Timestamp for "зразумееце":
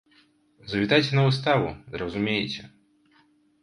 1.99-2.63